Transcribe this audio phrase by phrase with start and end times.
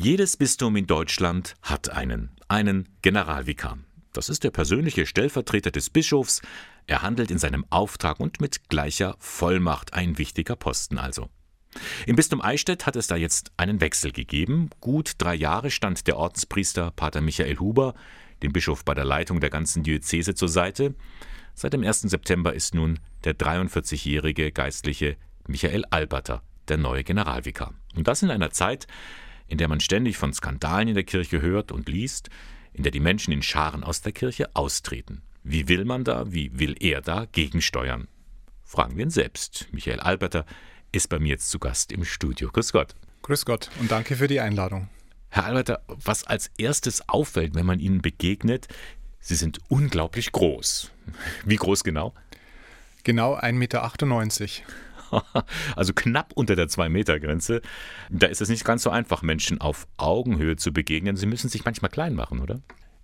[0.00, 3.78] Jedes Bistum in Deutschland hat einen, einen Generalvikar.
[4.12, 6.40] Das ist der persönliche Stellvertreter des Bischofs.
[6.86, 11.30] Er handelt in seinem Auftrag und mit gleicher Vollmacht ein wichtiger Posten also.
[12.06, 14.70] Im Bistum Eichstätt hat es da jetzt einen Wechsel gegeben.
[14.80, 17.94] Gut drei Jahre stand der Ordenspriester Pater Michael Huber,
[18.44, 20.94] dem Bischof bei der Leitung der ganzen Diözese, zur Seite.
[21.54, 22.02] Seit dem 1.
[22.02, 25.16] September ist nun der 43-jährige Geistliche
[25.48, 27.74] Michael Alberter der neue Generalvikar.
[27.96, 28.86] Und das in einer Zeit,
[29.48, 32.30] in der man ständig von Skandalen in der Kirche hört und liest,
[32.72, 35.22] in der die Menschen in Scharen aus der Kirche austreten.
[35.42, 38.06] Wie will man da, wie will er da gegensteuern?
[38.64, 39.66] Fragen wir ihn selbst.
[39.72, 40.44] Michael Alberter
[40.92, 42.50] ist bei mir jetzt zu Gast im Studio.
[42.52, 42.94] Grüß Gott.
[43.22, 44.88] Grüß Gott und danke für die Einladung.
[45.30, 48.68] Herr Alberter, was als erstes auffällt, wenn man Ihnen begegnet,
[49.20, 50.90] Sie sind unglaublich groß.
[51.44, 52.14] Wie groß genau?
[53.04, 53.92] Genau 1,98 Meter.
[55.76, 57.62] Also knapp unter der 2-Meter-Grenze.
[58.10, 61.16] Da ist es nicht ganz so einfach, Menschen auf Augenhöhe zu begegnen.
[61.16, 62.60] Sie müssen sich manchmal klein machen, oder?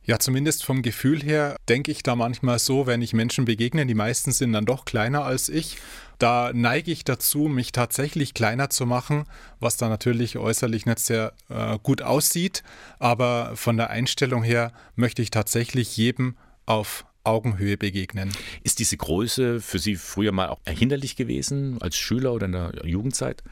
[0.07, 3.95] Ja, zumindest vom Gefühl her denke ich da manchmal so, wenn ich Menschen begegne, die
[3.95, 5.79] meisten sind dann doch kleiner als ich.
[6.19, 9.25] Da neige ich dazu, mich tatsächlich kleiner zu machen,
[9.61, 12.63] was dann natürlich äußerlich nicht sehr äh, gut aussieht.
[12.99, 18.31] Aber von der Einstellung her möchte ich tatsächlich jedem auf Augenhöhe begegnen.
[18.63, 22.73] Ist diese Größe für Sie früher mal auch hinderlich gewesen, als Schüler oder in der
[22.85, 23.43] Jugendzeit?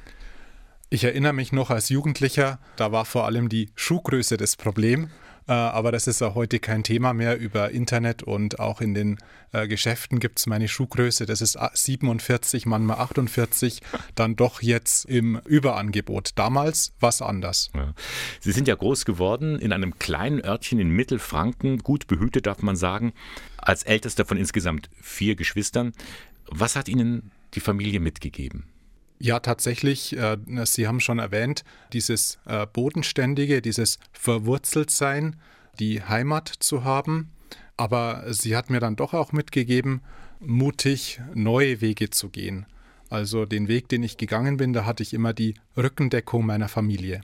[0.91, 5.09] Ich erinnere mich noch als Jugendlicher, da war vor allem die Schuhgröße das Problem.
[5.48, 7.39] Äh, aber das ist ja heute kein Thema mehr.
[7.39, 9.19] Über Internet und auch in den
[9.53, 11.27] äh, Geschäften gibt es meine Schuhgröße.
[11.27, 13.81] Das ist 47, manchmal 48,
[14.15, 16.31] dann doch jetzt im Überangebot.
[16.37, 17.71] Damals war es anders.
[17.75, 17.95] Ja.
[18.41, 22.77] Sie sind ja groß geworden in einem kleinen Örtchen in Mittelfranken, gut behütet darf man
[22.77, 23.12] sagen,
[23.56, 25.93] als ältester von insgesamt vier Geschwistern.
[26.47, 28.72] Was hat Ihnen die Familie mitgegeben?
[29.23, 35.37] Ja, tatsächlich, äh, Sie haben schon erwähnt, dieses äh, Bodenständige, dieses Verwurzeltsein,
[35.78, 37.31] die Heimat zu haben.
[37.77, 40.00] Aber sie hat mir dann doch auch mitgegeben,
[40.41, 42.66] mutig neue Wege zu gehen.
[43.10, 47.21] Also den Weg, den ich gegangen bin, da hatte ich immer die Rückendeckung meiner Familie.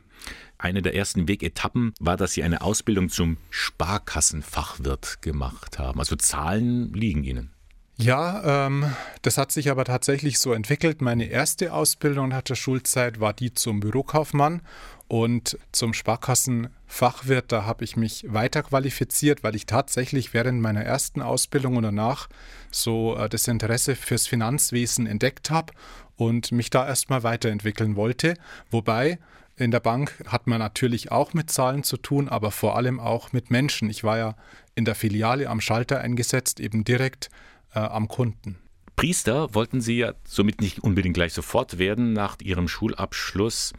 [0.56, 5.98] Eine der ersten Wegetappen war, dass Sie eine Ausbildung zum Sparkassenfachwirt gemacht haben.
[5.98, 7.57] Also Zahlen liegen Ihnen.
[8.00, 11.02] Ja, ähm, das hat sich aber tatsächlich so entwickelt.
[11.02, 14.62] Meine erste Ausbildung nach der Schulzeit war die zum Bürokaufmann
[15.08, 17.50] und zum Sparkassenfachwirt.
[17.50, 22.28] Da habe ich mich weiter qualifiziert, weil ich tatsächlich während meiner ersten Ausbildung und danach
[22.70, 25.72] so äh, das Interesse fürs Finanzwesen entdeckt habe
[26.14, 28.34] und mich da erstmal weiterentwickeln wollte.
[28.70, 29.18] Wobei
[29.56, 33.32] in der Bank hat man natürlich auch mit Zahlen zu tun, aber vor allem auch
[33.32, 33.90] mit Menschen.
[33.90, 34.36] Ich war ja
[34.76, 37.28] in der Filiale am Schalter eingesetzt, eben direkt
[37.74, 38.56] äh, am Kunden.
[38.96, 43.72] Priester wollten Sie ja somit nicht unbedingt gleich sofort werden nach Ihrem Schulabschluss.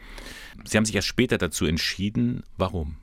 [0.64, 2.42] Sie haben sich erst später dazu entschieden.
[2.56, 2.96] Warum?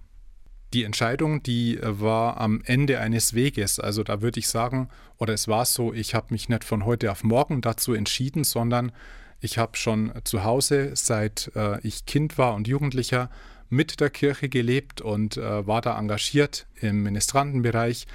[0.74, 3.80] Die Entscheidung, die war am Ende eines Weges.
[3.80, 7.12] Also da würde ich sagen, oder es war so, ich habe mich nicht von heute
[7.12, 8.92] auf morgen dazu entschieden, sondern
[9.40, 13.30] ich habe schon zu Hause, seit äh, ich Kind war und Jugendlicher,
[13.70, 18.08] mit der Kirche gelebt und äh, war da engagiert im Ministrantenbereich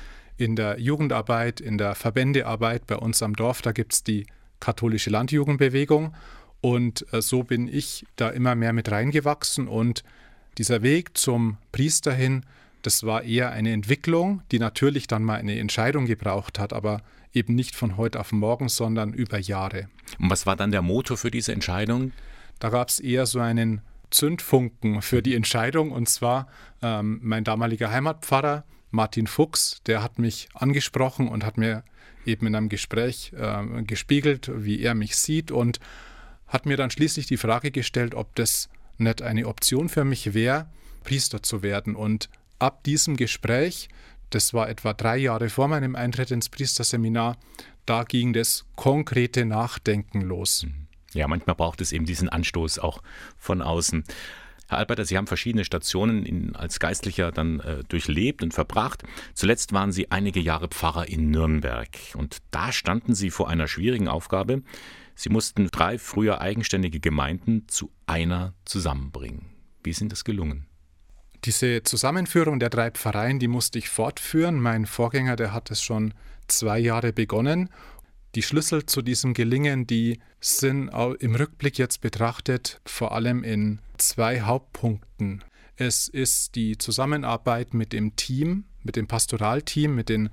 [0.43, 3.63] in der Jugendarbeit, in der Verbändearbeit bei uns am Dorf.
[3.63, 4.27] Da gibt es die
[4.61, 6.15] katholische Landjugendbewegung
[6.61, 10.05] und äh, so bin ich da immer mehr mit reingewachsen und
[10.59, 12.45] dieser Weg zum Priester hin,
[12.83, 17.03] das war eher eine Entwicklung, die natürlich dann mal eine Entscheidung gebraucht hat, aber
[17.33, 19.89] eben nicht von heute auf morgen, sondern über Jahre.
[20.19, 22.13] Und was war dann der Motor für diese Entscheidung?
[22.59, 26.49] Da gab es eher so einen Zündfunken für die Entscheidung und zwar
[26.83, 31.83] ähm, mein damaliger Heimatpfarrer, Martin Fuchs, der hat mich angesprochen und hat mir
[32.25, 35.81] eben in einem Gespräch äh, gespiegelt, wie er mich sieht und
[36.47, 40.69] hat mir dann schließlich die Frage gestellt, ob das nicht eine Option für mich wäre,
[41.03, 41.97] Priester zu werden.
[41.97, 43.89] Und ab diesem Gespräch,
[44.31, 47.37] das war etwa drei Jahre vor meinem Eintritt ins Priesterseminar,
[47.87, 50.65] da ging das konkrete Nachdenken los.
[50.65, 50.87] Mhm.
[51.15, 53.03] Ja, manchmal braucht es eben diesen Anstoß auch
[53.37, 54.05] von außen.
[54.73, 59.03] Herr Alberter, Sie haben verschiedene Stationen in, als Geistlicher dann äh, durchlebt und verbracht.
[59.35, 61.91] Zuletzt waren Sie einige Jahre Pfarrer in Nürnberg.
[62.15, 64.63] Und da standen Sie vor einer schwierigen Aufgabe.
[65.15, 69.51] Sie mussten drei früher eigenständige Gemeinden zu einer zusammenbringen.
[69.85, 70.67] Wie ist Ihnen das gelungen?
[71.45, 74.59] Diese Zusammenführung der drei Pfarreien, die musste ich fortführen.
[74.59, 76.15] Mein Vorgänger, der hat es schon
[76.49, 77.69] zwei Jahre begonnen
[78.35, 84.41] die Schlüssel zu diesem Gelingen, die sind im Rückblick jetzt betrachtet vor allem in zwei
[84.41, 85.45] Hauptpunkten.
[85.77, 90.31] Es ist die Zusammenarbeit mit dem Team, mit dem Pastoralteam, mit den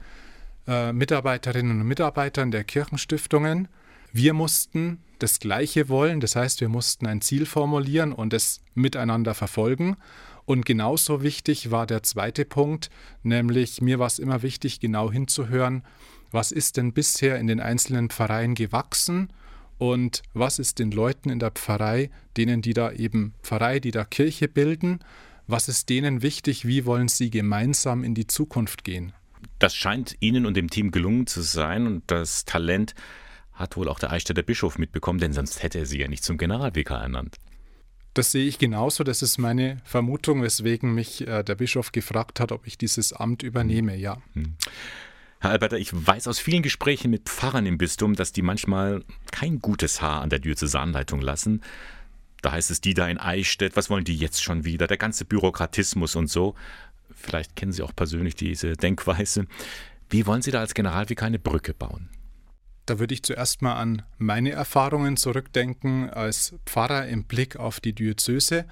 [0.67, 3.67] äh, Mitarbeiterinnen und Mitarbeitern der Kirchenstiftungen.
[4.11, 9.33] Wir mussten das Gleiche wollen, das heißt, wir mussten ein Ziel formulieren und es miteinander
[9.33, 9.97] verfolgen.
[10.45, 12.89] Und genauso wichtig war der zweite Punkt,
[13.21, 15.83] nämlich mir war es immer wichtig, genau hinzuhören,
[16.31, 19.31] was ist denn bisher in den einzelnen Pfarreien gewachsen
[19.77, 24.03] und was ist den Leuten in der Pfarrei, denen die da eben Pfarrei, die da
[24.03, 24.99] Kirche bilden,
[25.47, 29.13] was ist denen wichtig, wie wollen sie gemeinsam in die Zukunft gehen.
[29.57, 32.93] Das scheint Ihnen und dem Team gelungen zu sein und das Talent
[33.53, 36.37] hat wohl auch der Eichstätter Bischof mitbekommen, denn sonst hätte er Sie ja nicht zum
[36.37, 37.37] Generalvikar ernannt.
[38.13, 39.03] Das sehe ich genauso.
[39.03, 43.43] Das ist meine Vermutung, weswegen mich äh, der Bischof gefragt hat, ob ich dieses Amt
[43.43, 43.95] übernehme.
[43.95, 44.21] Ja.
[44.33, 44.55] Hm.
[45.41, 49.59] Herr Alberter, ich weiß aus vielen Gesprächen mit Pfarrern im Bistum, dass die manchmal kein
[49.59, 51.61] gutes Haar an der Diözesanleitung lassen.
[52.41, 54.85] Da heißt es, die da in Eichstätt, was wollen die jetzt schon wieder?
[54.87, 56.55] Der ganze Bürokratismus und so.
[57.15, 59.45] Vielleicht kennen Sie auch persönlich diese Denkweise.
[60.09, 62.09] Wie wollen Sie da als Generalvikar eine Brücke bauen?
[62.85, 67.93] Da würde ich zuerst mal an meine Erfahrungen zurückdenken als Pfarrer im Blick auf die
[67.93, 68.65] Diözese.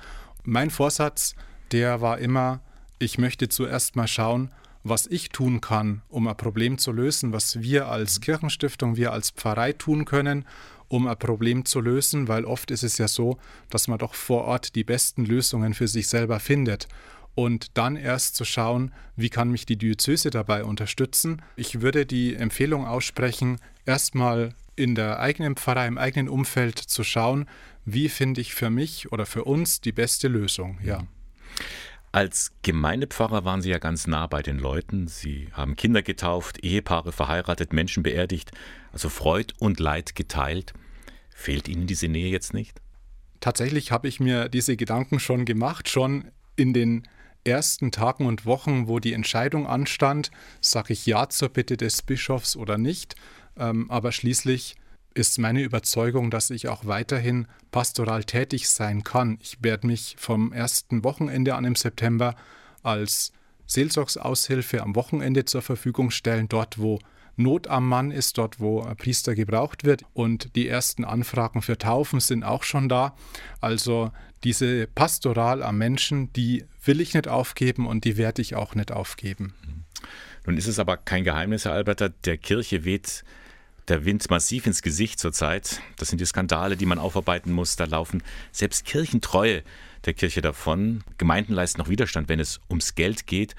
[0.44, 1.34] Mein Vorsatz,
[1.72, 2.62] der war immer,
[3.00, 4.52] ich möchte zuerst mal schauen,
[4.90, 9.32] was ich tun kann, um ein Problem zu lösen, was wir als Kirchenstiftung, wir als
[9.32, 10.46] Pfarrei tun können,
[10.88, 13.38] um ein Problem zu lösen, weil oft ist es ja so,
[13.70, 16.88] dass man doch vor Ort die besten Lösungen für sich selber findet
[17.36, 21.42] und dann erst zu schauen, wie kann mich die Diözese dabei unterstützen.
[21.56, 27.48] Ich würde die Empfehlung aussprechen, erstmal in der eigenen Pfarrei, im eigenen Umfeld zu schauen,
[27.86, 30.80] wie finde ich für mich oder für uns die beste Lösung.
[30.84, 31.04] Ja.
[32.12, 35.08] Als Gemeindepfarrer waren Sie ja ganz nah bei den Leuten.
[35.08, 38.52] Sie haben Kinder getauft, Ehepaare verheiratet, Menschen beerdigt,
[38.92, 40.74] also Freud und Leid geteilt.
[41.30, 42.82] Fehlt Ihnen diese Nähe jetzt nicht?
[43.40, 47.08] Tatsächlich habe ich mir diese Gedanken schon gemacht, schon in den
[47.44, 52.56] ersten Tagen und Wochen, wo die Entscheidung anstand, sage ich Ja zur Bitte des Bischofs
[52.56, 53.16] oder nicht.
[53.58, 54.76] Ähm, aber schließlich
[55.18, 59.40] ist meine Überzeugung, dass ich auch weiterhin pastoral tätig sein kann.
[59.42, 62.36] Ich werde mich vom ersten Wochenende an im September
[62.84, 63.34] als
[63.66, 67.00] Seelsorgsaushilfe am Wochenende zur Verfügung stellen, dort wo
[67.36, 70.04] Not am Mann ist, dort wo Priester gebraucht wird.
[70.14, 73.16] Und die ersten Anfragen für Taufen sind auch schon da.
[73.60, 74.12] Also
[74.44, 78.92] diese Pastoral am Menschen, die will ich nicht aufgeben und die werde ich auch nicht
[78.92, 79.54] aufgeben.
[80.46, 83.24] Nun ist es aber kein Geheimnis, Herr Alberter, der Kirche weht
[83.88, 85.82] der Wind massiv ins Gesicht zurzeit.
[85.98, 87.76] Das sind die Skandale, die man aufarbeiten muss.
[87.76, 89.64] Da laufen selbst Kirchentreue
[90.06, 91.04] der Kirche davon.
[91.18, 93.56] Gemeinden leisten noch Widerstand, wenn es ums Geld geht.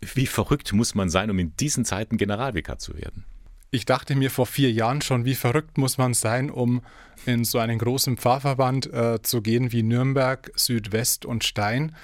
[0.00, 3.24] Wie verrückt muss man sein, um in diesen Zeiten Generalvikar zu werden?
[3.70, 6.80] Ich dachte mir vor vier Jahren schon, wie verrückt muss man sein, um
[7.26, 11.94] in so einen großen Pfarrverband äh, zu gehen wie Nürnberg, Südwest und Stein.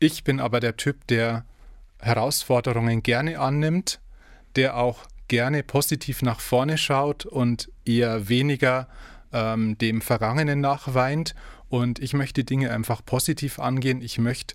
[0.00, 1.44] Ich bin aber der Typ, der
[2.00, 4.00] Herausforderungen gerne annimmt,
[4.56, 8.88] der auch gerne positiv nach vorne schaut und eher weniger
[9.32, 11.34] ähm, dem Vergangenen nachweint.
[11.68, 14.00] Und ich möchte Dinge einfach positiv angehen.
[14.00, 14.54] Ich möchte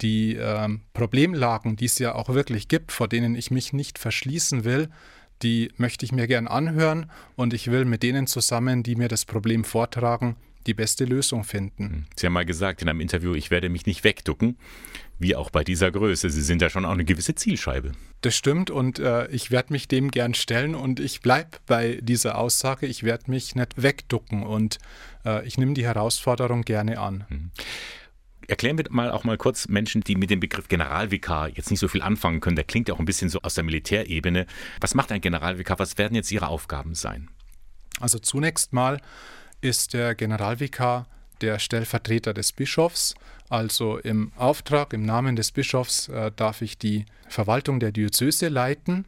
[0.00, 4.64] die ähm, Problemlagen, die es ja auch wirklich gibt, vor denen ich mich nicht verschließen
[4.64, 4.88] will,
[5.42, 9.24] die möchte ich mir gern anhören und ich will mit denen zusammen, die mir das
[9.24, 10.36] Problem vortragen,
[10.66, 11.84] die beste Lösung finden.
[11.84, 12.04] Hm.
[12.16, 14.58] Sie haben mal gesagt in einem Interview, ich werde mich nicht wegducken,
[15.18, 16.30] wie auch bei dieser Größe.
[16.30, 17.92] Sie sind ja schon auch eine gewisse Zielscheibe.
[18.20, 22.38] Das stimmt und äh, ich werde mich dem gern stellen und ich bleibe bei dieser
[22.38, 24.78] Aussage, ich werde mich nicht wegducken und
[25.24, 27.24] äh, ich nehme die Herausforderung gerne an.
[27.28, 27.50] Mhm.
[28.48, 31.88] Erklären wir mal auch mal kurz Menschen, die mit dem Begriff Generalvikar jetzt nicht so
[31.88, 32.54] viel anfangen können.
[32.54, 34.46] Der klingt ja auch ein bisschen so aus der Militärebene.
[34.80, 35.80] Was macht ein Generalvikar?
[35.80, 37.28] Was werden jetzt Ihre Aufgaben sein?
[37.98, 39.00] Also zunächst mal
[39.66, 41.06] ist der Generalvikar
[41.40, 43.14] der Stellvertreter des Bischofs.
[43.48, 49.06] Also im Auftrag, im Namen des Bischofs äh, darf ich die Verwaltung der Diözese leiten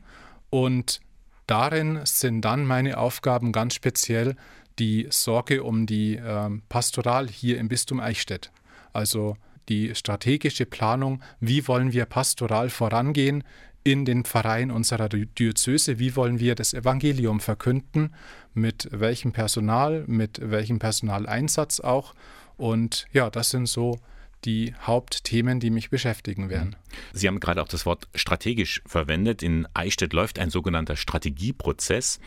[0.50, 1.00] und
[1.47, 4.37] darin sind dann meine Aufgaben ganz speziell
[4.79, 8.50] die Sorge um die äh, Pastoral hier im Bistum Eichstätt.
[8.93, 9.37] Also
[9.69, 13.45] die strategische Planung, wie wollen wir pastoral vorangehen
[13.92, 18.14] in den Pfarreien unserer Diözese, wie wollen wir das Evangelium verkünden,
[18.52, 22.14] mit welchem Personal, mit welchem Personaleinsatz auch.
[22.59, 23.99] Und ja, das sind so
[24.45, 26.76] die Hauptthemen, die mich beschäftigen werden.
[27.14, 29.42] Sie haben gerade auch das Wort strategisch verwendet.
[29.42, 32.21] In Eichstätt läuft ein sogenannter Strategieprozess.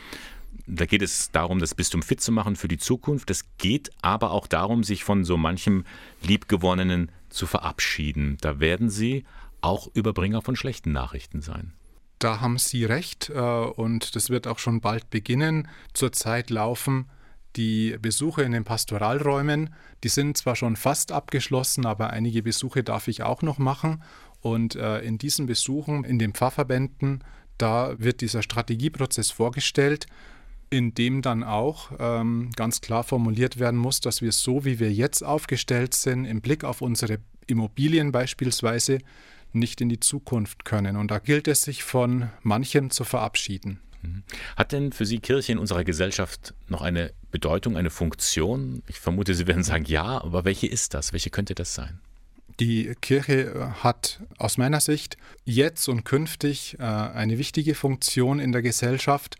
[0.66, 3.30] Da geht es darum, das Bistum fit zu machen für die Zukunft.
[3.30, 5.84] Es geht aber auch darum, sich von so manchem
[6.22, 8.36] Liebgewonnenen zu verabschieden.
[8.40, 9.24] Da werden Sie
[9.62, 11.72] auch Überbringer von schlechten Nachrichten sein.
[12.18, 15.68] Da haben Sie recht äh, und das wird auch schon bald beginnen.
[15.92, 17.10] Zurzeit laufen
[17.56, 19.74] die Besuche in den Pastoralräumen.
[20.04, 24.02] Die sind zwar schon fast abgeschlossen, aber einige Besuche darf ich auch noch machen.
[24.40, 27.24] Und äh, in diesen Besuchen in den Pfarrverbänden,
[27.58, 30.06] da wird dieser Strategieprozess vorgestellt
[30.72, 34.90] in dem dann auch ähm, ganz klar formuliert werden muss, dass wir so, wie wir
[34.90, 38.98] jetzt aufgestellt sind, im Blick auf unsere Immobilien beispielsweise,
[39.52, 40.96] nicht in die Zukunft können.
[40.96, 43.80] Und da gilt es, sich von manchem zu verabschieden.
[44.02, 44.22] Mhm.
[44.56, 48.82] Hat denn für Sie Kirche in unserer Gesellschaft noch eine Bedeutung, eine Funktion?
[48.88, 51.12] Ich vermute, Sie werden sagen ja, aber welche ist das?
[51.12, 52.00] Welche könnte das sein?
[52.60, 58.52] Die Kirche äh, hat aus meiner Sicht jetzt und künftig äh, eine wichtige Funktion in
[58.52, 59.36] der Gesellschaft,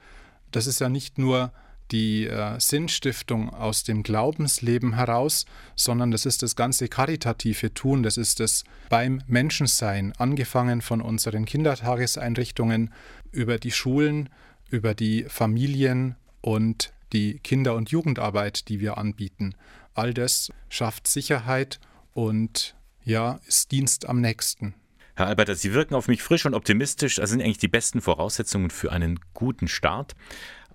[0.51, 1.53] das ist ja nicht nur
[1.93, 5.45] die äh, Sinnstiftung aus dem Glaubensleben heraus,
[5.77, 11.45] sondern das ist das ganze karitative Tun, das ist das beim Menschensein, angefangen von unseren
[11.45, 12.93] Kindertageseinrichtungen
[13.31, 14.29] über die Schulen,
[14.71, 19.55] über die Familien und die Kinder- und Jugendarbeit, die wir anbieten.
[19.95, 21.79] All das schafft Sicherheit
[22.15, 24.75] und ja, ist Dienst am nächsten.
[25.15, 27.17] Herr Alberter, Sie wirken auf mich frisch und optimistisch.
[27.17, 30.15] Das sind eigentlich die besten Voraussetzungen für einen guten Start.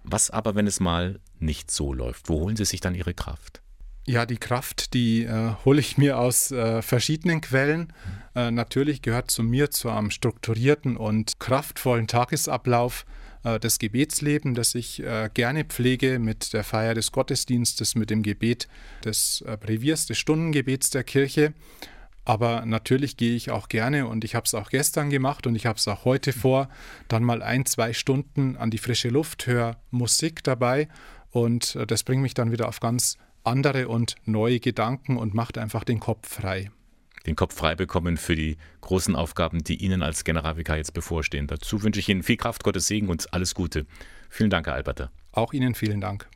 [0.10, 2.30] Was aber, wenn es mal nicht so läuft?
[2.30, 3.62] Wo holen Sie sich dann Ihre Kraft?
[4.06, 7.92] Ja, die Kraft, die äh, hole ich mir aus äh, verschiedenen Quellen.
[8.34, 13.06] Äh, natürlich gehört zu mir zu einem strukturierten und kraftvollen Tagesablauf
[13.44, 18.24] äh, das Gebetsleben, das ich äh, gerne pflege mit der Feier des Gottesdienstes, mit dem
[18.24, 18.70] Gebet
[19.04, 21.54] des äh, Breviers, des Stundengebets der Kirche.
[22.28, 25.66] Aber natürlich gehe ich auch gerne und ich habe es auch gestern gemacht und ich
[25.66, 26.68] habe es auch heute vor,
[27.08, 30.90] dann mal ein, zwei Stunden an die frische Luft, höre Musik dabei
[31.32, 35.58] und äh, das bringt mich dann wieder auf ganz andere und neue Gedanken und macht
[35.58, 36.70] einfach den Kopf frei.
[37.26, 41.48] Den Kopf frei bekommen für die großen Aufgaben, die Ihnen als Generalvikar jetzt bevorstehen.
[41.48, 43.86] Dazu wünsche ich Ihnen viel Kraft, Gottes Segen und alles Gute.
[44.30, 45.12] Vielen Dank, Herr Alberter.
[45.32, 46.28] Auch Ihnen vielen Dank.